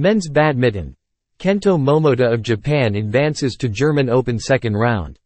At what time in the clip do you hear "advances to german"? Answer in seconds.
2.94-4.08